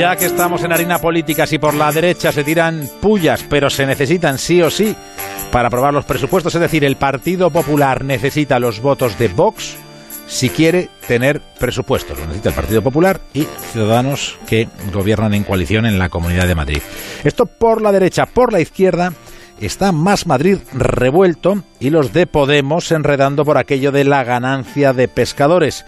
[0.00, 3.84] Ya que estamos en harina política, si por la derecha se tiran pullas, pero se
[3.84, 4.96] necesitan sí o sí
[5.52, 9.76] para aprobar los presupuestos, es decir, el Partido Popular necesita los votos de Vox
[10.26, 12.18] si quiere tener presupuestos.
[12.18, 16.54] Lo necesita el Partido Popular y ciudadanos que gobiernan en coalición en la Comunidad de
[16.54, 16.80] Madrid.
[17.22, 19.12] Esto por la derecha, por la izquierda
[19.60, 25.08] está más Madrid revuelto y los de Podemos enredando por aquello de la ganancia de
[25.08, 25.84] pescadores.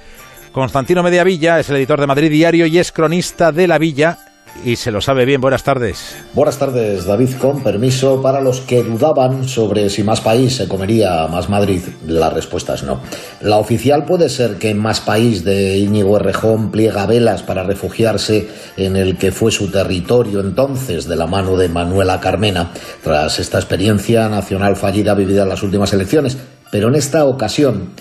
[0.52, 4.18] Constantino Mediavilla es el editor de Madrid Diario y es cronista de La Villa
[4.64, 5.40] y se lo sabe bien.
[5.40, 6.14] Buenas tardes.
[6.34, 7.30] Buenas tardes, David.
[7.40, 12.28] Con permiso, para los que dudaban sobre si Más País se comería Más Madrid, la
[12.28, 13.00] respuesta es no.
[13.40, 18.96] La oficial puede ser que Más País de Íñigo Errejón pliega velas para refugiarse en
[18.96, 22.72] el que fue su territorio entonces de la mano de Manuela Carmena,
[23.02, 26.36] tras esta experiencia nacional fallida vivida en las últimas elecciones.
[26.70, 27.92] Pero en esta ocasión,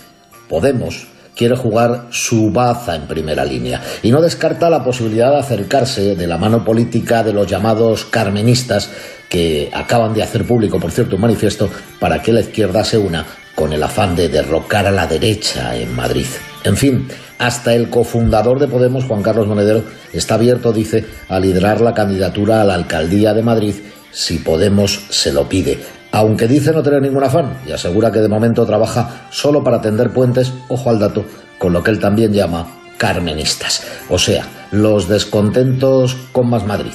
[0.52, 6.16] Podemos quiere jugar su baza en primera línea y no descarta la posibilidad de acercarse
[6.16, 8.90] de la mano política de los llamados carmenistas
[9.30, 13.26] que acaban de hacer público, por cierto, un manifiesto para que la izquierda se una
[13.56, 16.26] con el afán de derrocar a la derecha en Madrid.
[16.64, 19.84] En fin, hasta el cofundador de Podemos, Juan Carlos Monedero,
[20.14, 23.76] está abierto, dice, a liderar la candidatura a la alcaldía de Madrid
[24.12, 28.28] si Podemos se lo pide aunque dice no tener ningún afán y asegura que de
[28.28, 31.26] momento trabaja solo para tender puentes, ojo al dato,
[31.58, 32.68] con lo que él también llama
[32.98, 36.94] carmenistas, o sea, los descontentos con más Madrid.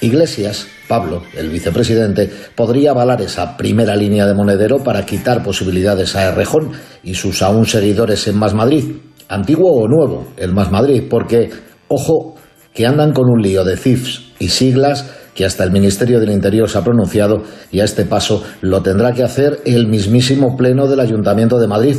[0.00, 6.24] Iglesias, Pablo, el vicepresidente, podría avalar esa primera línea de monedero para quitar posibilidades a
[6.24, 8.96] Errejón y sus aún seguidores en Más Madrid,
[9.28, 11.50] antiguo o nuevo, el Más Madrid, porque,
[11.88, 12.34] ojo,
[12.74, 16.68] que andan con un lío de CIFs y siglas que hasta el Ministerio del Interior
[16.70, 21.00] se ha pronunciado y a este paso lo tendrá que hacer el mismísimo Pleno del
[21.00, 21.96] Ayuntamiento de Madrid,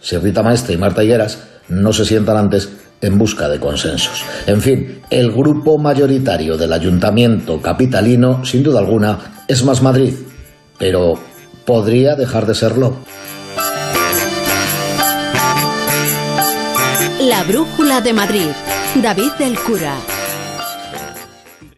[0.00, 2.68] si Rita Maestre y Marta Higueras no se sientan antes
[3.00, 4.22] en busca de consensos.
[4.46, 10.14] En fin, el grupo mayoritario del Ayuntamiento capitalino, sin duda alguna, es más Madrid,
[10.78, 11.14] pero
[11.64, 12.96] podría dejar de serlo.
[17.20, 18.48] La Brújula de Madrid,
[19.02, 19.96] David del Cura.